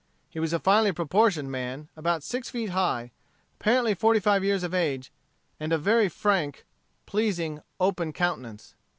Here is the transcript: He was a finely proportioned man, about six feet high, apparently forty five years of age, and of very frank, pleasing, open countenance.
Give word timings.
He 0.31 0.39
was 0.39 0.51
a 0.51 0.57
finely 0.57 0.91
proportioned 0.93 1.51
man, 1.51 1.87
about 1.95 2.23
six 2.23 2.49
feet 2.49 2.71
high, 2.71 3.11
apparently 3.59 3.93
forty 3.93 4.19
five 4.19 4.43
years 4.43 4.63
of 4.63 4.73
age, 4.73 5.11
and 5.59 5.71
of 5.71 5.83
very 5.83 6.09
frank, 6.09 6.65
pleasing, 7.05 7.61
open 7.79 8.11
countenance. 8.11 8.73